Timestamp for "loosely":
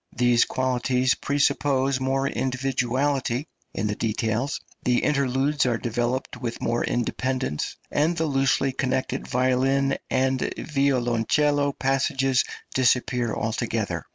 8.25-8.71